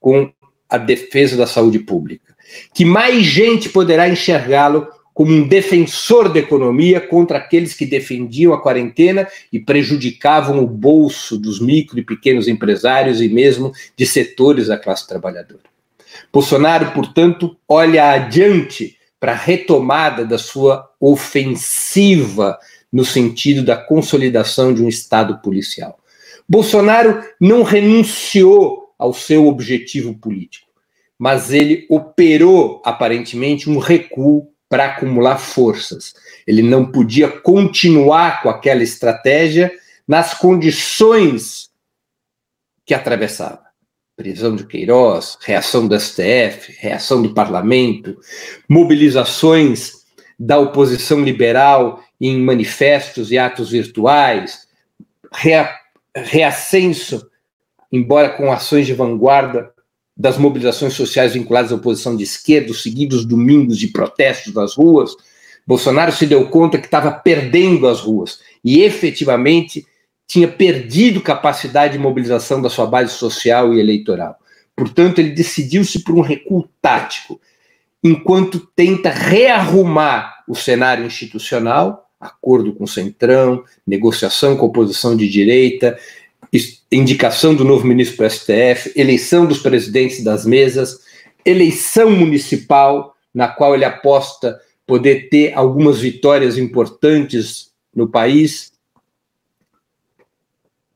com 0.01 0.33
a 0.71 0.79
defesa 0.79 1.37
da 1.37 1.47
saúde 1.47 1.79
pública. 1.81 2.35
Que 2.75 2.85
mais 2.85 3.25
gente 3.25 3.69
poderá 3.69 4.09
enxergá-lo 4.09 4.89
como 5.13 5.33
um 5.33 5.47
defensor 5.47 6.29
da 6.33 6.39
economia 6.39 7.01
contra 7.01 7.39
aqueles 7.39 7.75
que 7.75 7.85
defendiam 7.85 8.55
a 8.55 8.63
quarentena 8.63 9.29
e 9.53 9.59
prejudicavam 9.59 10.63
o 10.63 10.67
bolso 10.67 11.37
dos 11.37 11.61
micro 11.61 11.99
e 11.99 12.05
pequenos 12.05 12.49
empresários 12.49 13.21
e 13.21 13.29
mesmo 13.29 13.73
de 13.97 14.07
setores 14.07 14.69
da 14.69 14.79
classe 14.79 15.07
trabalhadora. 15.07 15.61
Bolsonaro, 16.33 16.93
portanto, 16.93 17.57
olha 17.69 18.13
adiante 18.13 18.97
para 19.19 19.33
a 19.33 19.37
retomada 19.37 20.25
da 20.25 20.39
sua 20.39 20.89
ofensiva 20.99 22.59
no 22.93 23.05
sentido 23.05 23.63
da 23.63 23.77
consolidação 23.77 24.73
de 24.73 24.83
um 24.83 24.89
Estado 24.89 25.39
policial. 25.43 25.99
Bolsonaro 26.49 27.23
não 27.39 27.63
renunciou 27.63 28.80
ao 29.01 29.15
seu 29.15 29.49
objetivo 29.49 30.15
político, 30.15 30.69
mas 31.19 31.51
ele 31.51 31.87
operou 31.89 32.83
aparentemente 32.85 33.71
um 33.71 33.79
recuo 33.79 34.53
para 34.69 34.85
acumular 34.85 35.39
forças. 35.39 36.13
Ele 36.47 36.63
não 36.63 36.93
podia 36.93 37.29
continuar 37.29 38.43
com 38.43 38.51
aquela 38.51 38.83
estratégia 38.83 39.73
nas 40.07 40.35
condições 40.35 41.71
que 42.85 42.93
atravessava. 42.93 43.63
Prisão 44.17 44.55
de 44.55 44.67
Queiroz, 44.67 45.39
reação 45.41 45.89
do 45.89 45.99
STF, 45.99 46.77
reação 46.79 47.23
do 47.23 47.33
parlamento, 47.33 48.19
mobilizações 48.69 49.93
da 50.39 50.59
oposição 50.59 51.23
liberal 51.23 52.05
em 52.21 52.39
manifestos 52.39 53.33
e 53.33 53.39
atos 53.39 53.71
virtuais, 53.71 54.69
rea, 55.33 55.75
reascenso, 56.15 57.30
embora 57.91 58.31
com 58.31 58.53
ações 58.53 58.87
de 58.87 58.95
vanguarda, 58.95 59.71
das 60.17 60.37
mobilizações 60.37 60.93
sociais 60.93 61.33
vinculadas 61.33 61.73
à 61.73 61.77
oposição 61.77 62.15
de 62.15 62.25
esquerda, 62.25 62.71
os 62.71 62.83
seguidos 62.83 63.25
domingos 63.25 63.79
de 63.79 63.89
protestos 63.89 64.53
nas 64.53 64.75
ruas, 64.75 65.17
Bolsonaro 65.67 66.13
se 66.13 66.27
deu 66.27 66.47
conta 66.49 66.79
que 66.79 66.87
estava 66.87 67.11
perdendo 67.11 67.89
as 67.89 68.01
ruas 68.01 68.41
e 68.63 68.83
efetivamente 68.83 69.87
tinha 70.27 70.47
perdido 70.47 71.21
capacidade 71.21 71.95
de 71.95 71.99
mobilização 71.99 72.61
da 72.61 72.69
sua 72.69 72.87
base 72.87 73.13
social 73.15 73.73
e 73.73 73.81
eleitoral. 73.81 74.37
Portanto, 74.77 75.19
ele 75.19 75.31
decidiu-se 75.31 76.01
por 76.01 76.15
um 76.15 76.21
recuo 76.21 76.69
tático, 76.83 77.41
enquanto 78.05 78.61
tenta 78.77 79.11
rearrumar 79.11 80.45
o 80.47 80.55
cenário 80.55 81.07
institucional 81.07 82.11
acordo 82.21 82.75
com 82.75 82.85
o 82.85 82.89
Centrão, 82.89 83.65
negociação 83.87 84.55
com 84.57 84.67
a 84.67 84.69
oposição 84.69 85.17
de 85.17 85.27
direita, 85.27 85.99
indicação 86.91 87.55
do 87.55 87.65
novo 87.65 87.87
ministro 87.87 88.17
para 88.17 88.27
o 88.27 88.31
STF, 88.31 88.93
eleição 88.97 89.47
dos 89.47 89.59
presidentes 89.59 90.25
das 90.25 90.45
mesas, 90.45 91.01
eleição 91.45 92.11
municipal, 92.11 93.15
na 93.33 93.49
qual 93.49 93.75
ele 93.75 93.85
aposta 93.85 94.61
poder 94.87 95.29
ter 95.29 95.55
algumas 95.55 96.01
vitórias 96.01 96.59
importantes 96.59 97.71
no 97.95 98.09
país, 98.09 98.73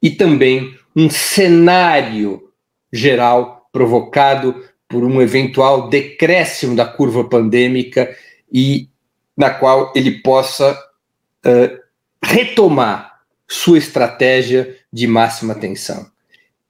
e 0.02 0.10
também 0.10 0.76
um 0.94 1.08
cenário 1.08 2.50
geral 2.92 3.68
provocado 3.72 4.62
por 4.88 5.02
um 5.02 5.22
eventual 5.22 5.88
decréscimo 5.88 6.76
da 6.76 6.84
curva 6.84 7.24
pandêmica 7.24 8.14
e 8.52 8.88
na 9.36 9.50
qual 9.50 9.92
ele 9.96 10.20
possa 10.20 10.72
uh, 10.72 11.78
retomar 12.22 13.20
sua 13.48 13.78
estratégia 13.78 14.76
de 14.94 15.08
máxima 15.08 15.56
tensão. 15.56 16.06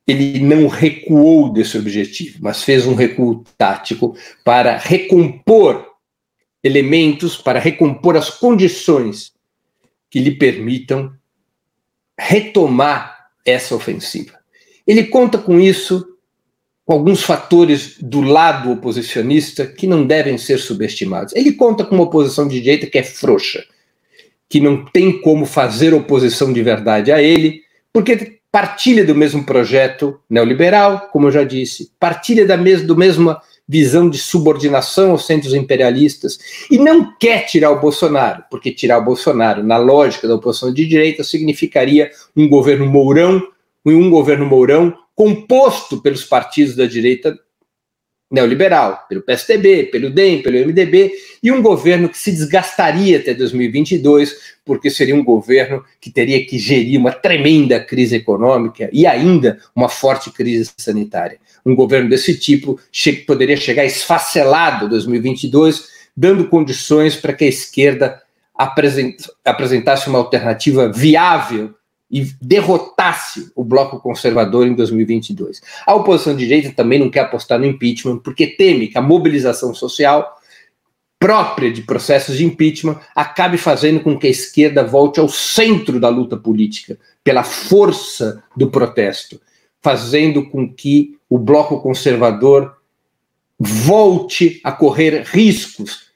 Ele 0.07 0.39
não 0.41 0.67
recuou 0.67 1.53
desse 1.53 1.77
objetivo, 1.77 2.39
mas 2.41 2.63
fez 2.63 2.87
um 2.87 2.95
recuo 2.95 3.45
tático 3.59 4.17
para 4.43 4.79
recompor 4.79 5.87
elementos, 6.63 7.37
para 7.37 7.61
recompor 7.61 8.17
as 8.17 8.31
condições 8.31 9.35
que 10.11 10.21
lhe 10.21 10.31
permitam 10.37 11.13
retomar 12.19 13.29
essa 13.45 13.75
ofensiva. 13.75 14.39
Ele 14.87 15.05
conta 15.05 15.37
com 15.37 15.61
isso, 15.61 16.17
com 16.87 16.95
alguns 16.95 17.23
fatores 17.23 17.99
do 18.01 18.23
lado 18.23 18.73
oposicionista 18.73 19.67
que 19.67 19.87
não 19.87 20.07
devem 20.07 20.39
ser 20.39 20.59
subestimados. 20.59 21.35
Ele 21.35 21.53
conta 21.53 21.85
com 21.85 21.95
uma 21.95 22.05
oposição 22.05 22.49
de 22.49 22.59
direita 22.59 22.87
que 22.87 22.97
é 22.97 23.03
frouxa, 23.03 23.67
que 24.49 24.61
não 24.61 24.83
tem 24.87 25.21
como 25.21 25.45
fazer 25.45 25.93
oposição 25.93 26.55
de 26.55 26.63
verdade 26.63 27.13
a 27.13 27.21
ele, 27.21 27.64
porque 27.95 28.41
partilha 28.51 29.05
do 29.05 29.15
mesmo 29.15 29.45
projeto 29.47 30.21
neoliberal, 30.29 31.09
como 31.13 31.29
eu 31.29 31.31
já 31.31 31.45
disse, 31.45 31.93
partilha 31.99 32.45
da 32.45 32.57
mes 32.57 32.83
do 32.83 32.97
mesma 32.97 33.41
visão 33.67 34.11
de 34.11 34.19
subordinação 34.19 35.13
aos 35.13 35.27
centros 35.27 35.55
imperialistas 35.55 36.67
e 36.71 36.77
não 36.77 37.17
quer 37.17 37.47
tirar 37.47 37.71
o 37.71 37.81
Bolsonaro, 37.81 38.45
porque 38.51 38.73
tirar 38.73 38.99
o 38.99 39.05
Bolsonaro, 39.05 39.63
na 39.63 39.77
lógica 39.77 40.27
da 40.27 40.35
oposição 40.35 40.75
de 40.75 40.87
direita, 40.87 41.23
significaria 41.23 42.11
um 42.37 42.49
governo 42.49 42.85
Mourão, 42.85 43.41
um 43.87 44.11
governo 44.11 44.45
Mourão 44.45 44.93
composto 45.15 46.03
pelos 46.03 46.25
partidos 46.25 46.75
da 46.75 46.87
direita 46.87 47.39
neoliberal, 48.35 49.07
pelo 49.09 49.23
PSDB, 49.23 49.85
pelo 49.85 50.11
DEM, 50.11 50.43
pelo 50.43 50.59
MDB, 50.59 51.13
e 51.43 51.53
um 51.53 51.63
governo 51.63 52.09
que 52.09 52.19
se 52.19 52.33
desgastaria 52.33 53.19
até 53.19 53.33
2022, 53.33 54.55
porque 54.65 54.91
seria 54.91 55.15
um 55.15 55.25
governo 55.25 55.85
que 56.01 56.11
teria 56.11 56.45
que 56.45 56.59
gerir 56.59 56.99
uma 56.99 57.13
tremenda 57.13 57.81
crise 57.81 58.17
econômica 58.17 58.91
e 58.93 59.07
ainda 59.07 59.59
uma 59.75 59.89
forte 59.89 60.31
crise 60.31 60.71
sanitária. 60.77 61.39
Um 61.65 61.75
governo 61.75 62.11
desse 62.11 62.39
tipo 62.39 62.79
che 62.93 63.13
poderia 63.13 63.57
chegar 63.57 63.85
esfacelado 63.85 64.87
em 64.87 64.89
2022, 64.89 65.89
dando 66.17 66.49
condições 66.49 67.17
para 67.17 67.33
que 67.33 67.45
a 67.45 67.49
esquerda 67.49 68.21
apresent 68.55 69.17
apresentasse 69.45 70.09
uma 70.09 70.19
alternativa 70.19 70.91
viável 70.91 71.75
e 72.15 72.33
derrotasse 72.41 73.51
o 73.57 73.65
bloco 73.65 73.99
conservador 73.99 74.69
em 74.69 74.75
2022. 74.75 75.61
A 75.85 75.97
oposição 75.97 76.37
de 76.37 76.47
direita 76.47 76.73
também 76.73 77.01
não 77.01 77.11
quer 77.11 77.23
apostar 77.23 77.59
no 77.59 77.67
impeachment, 77.67 78.19
porque 78.19 78.47
teme 78.47 78.87
que 78.87 78.97
a 78.97 79.03
mobilização 79.03 79.75
social 79.75 80.41
própria 81.19 81.73
de 81.73 81.83
processos 81.83 82.37
de 82.37 82.45
impeachment 82.45 83.01
acabe 83.17 83.59
fazendo 83.59 83.99
com 83.99 84.17
que 84.17 84.29
a 84.29 84.31
esquerda 84.31 84.85
volte 84.85 85.19
ao 85.19 85.29
centro 85.29 85.99
da 85.99 86.09
luta 86.09 86.37
política, 86.37 86.97
pela 87.25 87.43
força 87.43 88.45
do 88.57 88.71
protesto, 88.71 89.41
fazendo 89.83 90.49
com 90.49 90.73
que 90.73 91.19
o 91.29 91.37
bloco 91.37 91.81
conservador 91.81 92.77
volte 93.59 94.61
a 94.63 94.71
correr 94.71 95.25
riscos 95.27 96.11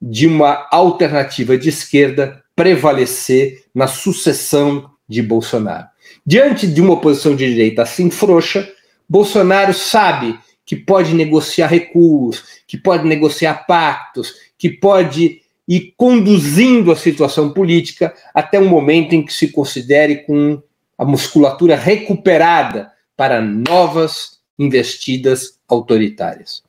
de 0.00 0.28
uma 0.28 0.68
alternativa 0.70 1.58
de 1.58 1.70
esquerda 1.70 2.40
prevalecer 2.54 3.64
na 3.74 3.88
sucessão 3.88 4.89
de 5.10 5.20
Bolsonaro. 5.20 5.88
Diante 6.24 6.68
de 6.68 6.80
uma 6.80 6.94
oposição 6.94 7.34
de 7.34 7.44
direita 7.44 7.82
assim 7.82 8.08
frouxa, 8.10 8.72
Bolsonaro 9.08 9.74
sabe 9.74 10.38
que 10.64 10.76
pode 10.76 11.12
negociar 11.14 11.66
recuos, 11.66 12.62
que 12.64 12.78
pode 12.78 13.04
negociar 13.06 13.66
pactos, 13.66 14.34
que 14.56 14.70
pode 14.70 15.42
ir 15.66 15.94
conduzindo 15.96 16.92
a 16.92 16.96
situação 16.96 17.52
política 17.52 18.14
até 18.32 18.60
um 18.60 18.68
momento 18.68 19.12
em 19.12 19.24
que 19.24 19.32
se 19.32 19.48
considere 19.48 20.18
com 20.18 20.62
a 20.96 21.04
musculatura 21.04 21.74
recuperada 21.74 22.92
para 23.16 23.40
novas 23.40 24.38
investidas 24.56 25.58
autoritárias. 25.66 26.62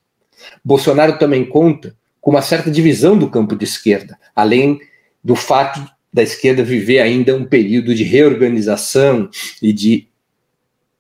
Bolsonaro 0.66 1.20
também 1.20 1.46
conta 1.46 1.96
com 2.20 2.32
uma 2.32 2.42
certa 2.42 2.72
divisão 2.72 3.18
do 3.18 3.30
campo 3.30 3.56
de 3.56 3.66
esquerda, 3.66 4.18
além 4.36 4.80
do 5.24 5.36
fato 5.36 5.86
da 6.14 6.22
esquerda 6.22 6.64
viver 6.64 7.00
ainda 7.00 7.36
um 7.36 7.46
período 7.46 7.96
de 7.96 8.04
reorganização 8.04 9.30
e 9.62 9.72
de 9.72 10.08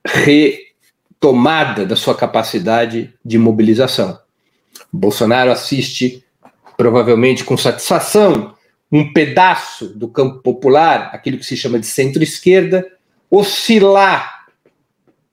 retomada 0.05 1.85
da 1.85 1.95
sua 1.95 2.15
capacidade 2.15 3.13
de 3.23 3.37
mobilização. 3.37 4.19
Bolsonaro 4.91 5.51
assiste, 5.51 6.23
provavelmente 6.77 7.43
com 7.43 7.57
satisfação, 7.57 8.55
um 8.91 9.13
pedaço 9.13 9.87
do 9.87 10.07
campo 10.07 10.39
popular, 10.39 11.11
aquilo 11.13 11.37
que 11.37 11.45
se 11.45 11.55
chama 11.55 11.79
de 11.79 11.85
centro-esquerda, 11.85 12.85
oscilar 13.29 14.47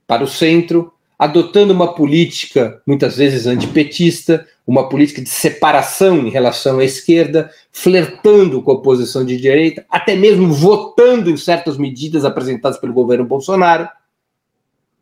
para 0.07 0.23
o 0.23 0.29
centro, 0.29 0.93
adotando 1.19 1.73
uma 1.73 1.95
política 1.95 2.81
muitas 2.87 3.17
vezes 3.17 3.47
antipetista, 3.47 4.47
uma 4.69 4.87
política 4.87 5.23
de 5.23 5.31
separação 5.31 6.19
em 6.27 6.29
relação 6.29 6.79
à 6.79 6.85
esquerda, 6.85 7.51
flertando 7.73 8.61
com 8.61 8.71
a 8.71 8.75
oposição 8.75 9.25
de 9.25 9.39
direita, 9.39 9.87
até 9.89 10.15
mesmo 10.15 10.53
votando 10.53 11.31
em 11.31 11.39
certas 11.39 11.79
medidas 11.79 12.23
apresentadas 12.23 12.79
pelo 12.79 12.93
governo 12.93 13.25
Bolsonaro, 13.25 13.89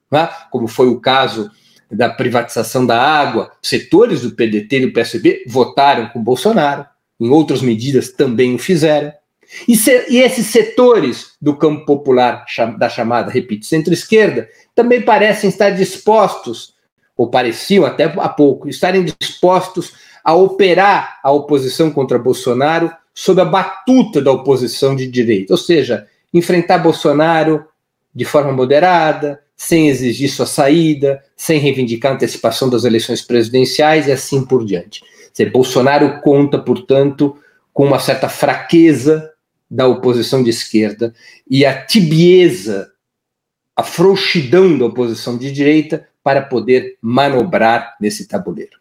né? 0.08 0.28
como 0.52 0.68
foi 0.68 0.86
o 0.86 1.00
caso 1.00 1.50
da 1.90 2.08
privatização 2.08 2.86
da 2.86 2.96
água. 2.96 3.50
Setores 3.60 4.20
do 4.20 4.36
PDT 4.36 4.76
e 4.76 4.86
do 4.86 4.92
PSB 4.92 5.42
votaram 5.48 6.10
com 6.10 6.22
Bolsonaro, 6.22 6.86
em 7.18 7.28
outras 7.28 7.60
medidas 7.60 8.12
também 8.12 8.54
o 8.54 8.58
fizeram. 8.58 9.12
E, 9.66 9.74
se, 9.74 10.06
e 10.08 10.18
esses 10.18 10.46
setores 10.46 11.32
do 11.42 11.56
campo 11.56 11.84
popular, 11.84 12.44
da 12.78 12.88
chamada, 12.88 13.32
repito, 13.32 13.66
centro-esquerda, 13.66 14.48
também 14.76 15.02
parecem 15.02 15.50
estar 15.50 15.70
dispostos 15.70 16.75
ou 17.16 17.28
pareciam 17.30 17.84
até 17.84 18.04
há 18.04 18.28
pouco, 18.28 18.68
estarem 18.68 19.04
dispostos 19.04 19.94
a 20.22 20.34
operar 20.34 21.18
a 21.22 21.30
oposição 21.30 21.90
contra 21.90 22.18
Bolsonaro 22.18 22.92
sob 23.14 23.40
a 23.40 23.44
batuta 23.44 24.20
da 24.20 24.30
oposição 24.30 24.94
de 24.94 25.06
direita, 25.06 25.54
ou 25.54 25.58
seja, 25.58 26.06
enfrentar 26.34 26.78
Bolsonaro 26.78 27.64
de 28.14 28.24
forma 28.24 28.52
moderada, 28.52 29.40
sem 29.56 29.88
exigir 29.88 30.30
sua 30.30 30.46
saída, 30.46 31.22
sem 31.34 31.58
reivindicar 31.58 32.12
a 32.12 32.14
antecipação 32.14 32.68
das 32.68 32.84
eleições 32.84 33.22
presidenciais 33.22 34.06
e 34.06 34.12
assim 34.12 34.44
por 34.44 34.64
diante. 34.64 35.02
Dizer, 35.32 35.50
Bolsonaro 35.50 36.20
conta, 36.20 36.58
portanto, 36.58 37.36
com 37.72 37.86
uma 37.86 37.98
certa 37.98 38.28
fraqueza 38.28 39.30
da 39.70 39.86
oposição 39.86 40.42
de 40.42 40.50
esquerda 40.50 41.14
e 41.48 41.64
a 41.64 41.84
tibieza, 41.84 42.90
a 43.74 43.82
frouxidão 43.82 44.78
da 44.78 44.86
oposição 44.86 45.36
de 45.36 45.50
direita 45.50 46.06
para 46.26 46.42
poder 46.42 46.98
manobrar 47.00 47.94
nesse 48.00 48.26
tabuleiro. 48.26 48.80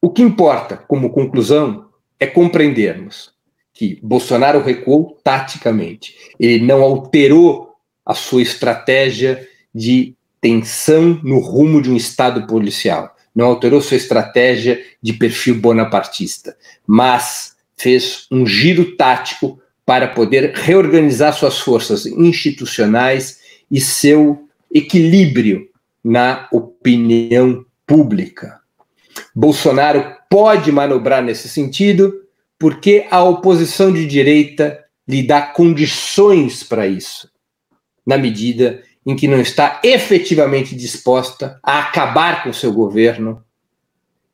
O 0.00 0.10
que 0.10 0.22
importa, 0.22 0.76
como 0.76 1.10
conclusão, 1.10 1.88
é 2.20 2.26
compreendermos 2.28 3.32
que 3.72 3.98
Bolsonaro 4.00 4.62
recuou 4.62 5.18
taticamente. 5.24 6.14
Ele 6.38 6.64
não 6.64 6.82
alterou 6.82 7.74
a 8.04 8.14
sua 8.14 8.42
estratégia 8.42 9.44
de 9.74 10.14
tensão 10.40 11.20
no 11.24 11.40
rumo 11.40 11.82
de 11.82 11.90
um 11.90 11.96
Estado 11.96 12.46
policial. 12.46 13.16
Não 13.34 13.46
alterou 13.46 13.80
sua 13.80 13.96
estratégia 13.96 14.80
de 15.02 15.14
perfil 15.14 15.56
bonapartista, 15.56 16.56
mas 16.86 17.56
fez 17.76 18.28
um 18.30 18.46
giro 18.46 18.96
tático 18.96 19.60
para 19.84 20.06
poder 20.06 20.52
reorganizar 20.54 21.32
suas 21.32 21.58
forças 21.58 22.06
institucionais 22.06 23.40
e 23.68 23.80
seu 23.80 24.45
equilíbrio 24.72 25.68
na 26.04 26.48
opinião 26.52 27.64
pública. 27.86 28.60
Bolsonaro 29.34 30.16
pode 30.28 30.70
manobrar 30.70 31.22
nesse 31.22 31.48
sentido 31.48 32.12
porque 32.58 33.06
a 33.10 33.22
oposição 33.22 33.92
de 33.92 34.06
direita 34.06 34.84
lhe 35.08 35.22
dá 35.22 35.42
condições 35.42 36.62
para 36.62 36.86
isso, 36.86 37.30
na 38.04 38.16
medida 38.16 38.82
em 39.04 39.14
que 39.14 39.28
não 39.28 39.40
está 39.40 39.80
efetivamente 39.84 40.74
disposta 40.74 41.58
a 41.62 41.78
acabar 41.78 42.42
com 42.42 42.52
seu 42.52 42.72
governo 42.72 43.42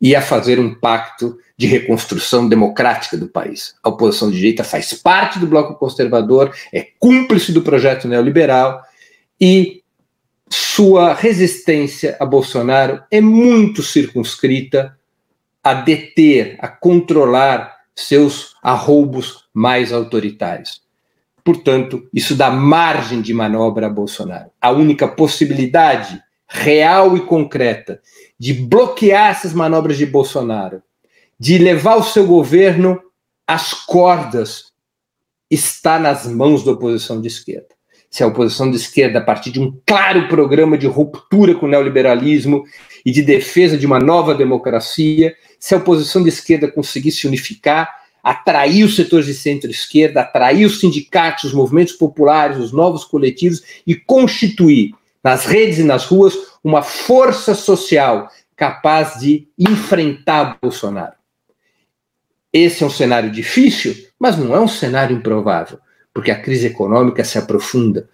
e 0.00 0.16
a 0.16 0.22
fazer 0.22 0.58
um 0.58 0.74
pacto 0.74 1.38
de 1.56 1.66
reconstrução 1.66 2.48
democrática 2.48 3.16
do 3.16 3.28
país. 3.28 3.74
A 3.82 3.90
oposição 3.90 4.30
de 4.30 4.36
direita 4.36 4.64
faz 4.64 4.94
parte 4.94 5.38
do 5.38 5.46
bloco 5.46 5.74
conservador, 5.74 6.52
é 6.72 6.88
cúmplice 6.98 7.52
do 7.52 7.62
projeto 7.62 8.08
neoliberal 8.08 8.82
e 9.40 9.81
sua 10.52 11.14
resistência 11.14 12.14
a 12.20 12.26
Bolsonaro 12.26 13.02
é 13.10 13.22
muito 13.22 13.82
circunscrita 13.82 14.98
a 15.64 15.72
deter, 15.72 16.56
a 16.60 16.68
controlar 16.68 17.74
seus 17.94 18.54
arroubos 18.62 19.48
mais 19.54 19.94
autoritários. 19.94 20.82
Portanto, 21.42 22.06
isso 22.12 22.34
dá 22.34 22.50
margem 22.50 23.22
de 23.22 23.32
manobra 23.32 23.86
a 23.86 23.90
Bolsonaro. 23.90 24.50
A 24.60 24.70
única 24.70 25.08
possibilidade 25.08 26.22
real 26.46 27.16
e 27.16 27.20
concreta 27.22 28.02
de 28.38 28.52
bloquear 28.52 29.30
essas 29.30 29.54
manobras 29.54 29.96
de 29.96 30.04
Bolsonaro, 30.04 30.82
de 31.38 31.56
levar 31.56 31.96
o 31.96 32.02
seu 32.02 32.26
governo 32.26 33.00
às 33.46 33.72
cordas, 33.72 34.70
está 35.50 35.98
nas 35.98 36.26
mãos 36.26 36.62
da 36.62 36.72
oposição 36.72 37.22
de 37.22 37.28
esquerda. 37.28 37.74
Se 38.12 38.22
a 38.22 38.26
oposição 38.26 38.70
de 38.70 38.76
esquerda, 38.76 39.20
a 39.20 39.22
partir 39.22 39.50
de 39.50 39.58
um 39.58 39.74
claro 39.86 40.28
programa 40.28 40.76
de 40.76 40.86
ruptura 40.86 41.54
com 41.54 41.64
o 41.64 41.68
neoliberalismo 41.68 42.62
e 43.06 43.10
de 43.10 43.22
defesa 43.22 43.78
de 43.78 43.86
uma 43.86 43.98
nova 43.98 44.34
democracia, 44.34 45.34
se 45.58 45.74
a 45.74 45.78
oposição 45.78 46.22
de 46.22 46.28
esquerda 46.28 46.70
conseguisse 46.70 47.26
unificar, 47.26 47.88
atrair 48.22 48.84
os 48.84 48.96
setores 48.96 49.24
de 49.24 49.32
centro-esquerda, 49.32 50.20
atrair 50.20 50.66
os 50.66 50.78
sindicatos, 50.78 51.44
os 51.44 51.54
movimentos 51.54 51.94
populares, 51.94 52.58
os 52.58 52.70
novos 52.70 53.02
coletivos 53.02 53.62
e 53.86 53.94
constituir 53.94 54.94
nas 55.24 55.46
redes 55.46 55.78
e 55.78 55.82
nas 55.82 56.04
ruas 56.04 56.36
uma 56.62 56.82
força 56.82 57.54
social 57.54 58.28
capaz 58.54 59.20
de 59.20 59.48
enfrentar 59.58 60.58
Bolsonaro. 60.60 61.14
Esse 62.52 62.84
é 62.84 62.86
um 62.86 62.90
cenário 62.90 63.30
difícil, 63.30 63.96
mas 64.18 64.36
não 64.36 64.54
é 64.54 64.60
um 64.60 64.68
cenário 64.68 65.16
improvável, 65.16 65.78
porque 66.12 66.30
a 66.30 66.40
crise 66.40 66.66
econômica 66.66 67.24
se 67.24 67.38
aprofunda, 67.38 68.08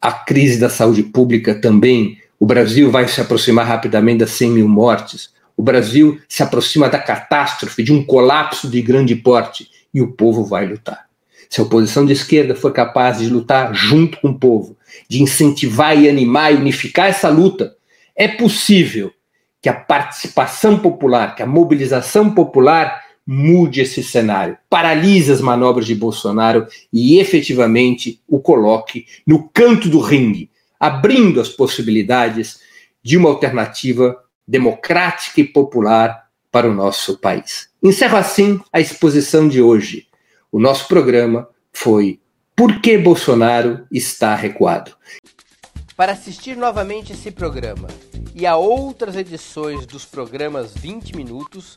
a 0.00 0.12
crise 0.12 0.58
da 0.58 0.70
saúde 0.70 1.02
pública 1.02 1.54
também. 1.54 2.18
O 2.38 2.46
Brasil 2.46 2.90
vai 2.90 3.06
se 3.06 3.20
aproximar 3.20 3.66
rapidamente 3.66 4.20
das 4.20 4.30
100 4.30 4.50
mil 4.50 4.68
mortes. 4.68 5.30
O 5.56 5.62
Brasil 5.62 6.18
se 6.26 6.42
aproxima 6.42 6.88
da 6.88 6.98
catástrofe, 6.98 7.82
de 7.82 7.92
um 7.92 8.02
colapso 8.02 8.68
de 8.68 8.80
grande 8.80 9.14
porte, 9.14 9.68
e 9.92 10.00
o 10.00 10.12
povo 10.12 10.44
vai 10.44 10.66
lutar. 10.66 11.06
Se 11.50 11.60
a 11.60 11.64
oposição 11.64 12.06
de 12.06 12.12
esquerda 12.12 12.54
for 12.54 12.72
capaz 12.72 13.18
de 13.18 13.28
lutar 13.28 13.74
junto 13.74 14.18
com 14.20 14.28
o 14.28 14.38
povo, 14.38 14.76
de 15.08 15.22
incentivar 15.22 15.98
e 15.98 16.08
animar 16.08 16.54
e 16.54 16.56
unificar 16.56 17.08
essa 17.08 17.28
luta, 17.28 17.74
é 18.16 18.28
possível 18.28 19.12
que 19.60 19.68
a 19.68 19.74
participação 19.74 20.78
popular, 20.78 21.34
que 21.34 21.42
a 21.42 21.46
mobilização 21.46 22.30
popular 22.30 23.02
mude 23.32 23.80
esse 23.80 24.02
cenário, 24.02 24.58
paralise 24.68 25.30
as 25.30 25.40
manobras 25.40 25.86
de 25.86 25.94
Bolsonaro 25.94 26.66
e 26.92 27.20
efetivamente 27.20 28.20
o 28.26 28.40
coloque 28.40 29.06
no 29.24 29.48
canto 29.50 29.88
do 29.88 30.00
ringue, 30.00 30.50
abrindo 30.80 31.40
as 31.40 31.48
possibilidades 31.48 32.58
de 33.00 33.16
uma 33.16 33.28
alternativa 33.28 34.20
democrática 34.48 35.40
e 35.40 35.44
popular 35.44 36.28
para 36.50 36.68
o 36.68 36.74
nosso 36.74 37.18
país. 37.18 37.68
Encerro 37.80 38.16
assim 38.16 38.60
a 38.72 38.80
exposição 38.80 39.46
de 39.46 39.62
hoje. 39.62 40.08
O 40.50 40.58
nosso 40.58 40.88
programa 40.88 41.48
foi 41.72 42.18
Por 42.56 42.80
que 42.80 42.98
Bolsonaro 42.98 43.86
está 43.92 44.34
recuado? 44.34 44.96
Para 45.96 46.12
assistir 46.12 46.56
novamente 46.56 47.12
esse 47.12 47.30
programa 47.30 47.86
e 48.34 48.44
a 48.44 48.56
outras 48.56 49.14
edições 49.14 49.86
dos 49.86 50.04
programas 50.04 50.74
20 50.74 51.14
Minutos, 51.14 51.76